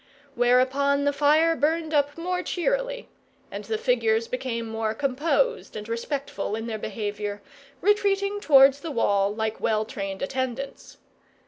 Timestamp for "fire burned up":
1.13-2.17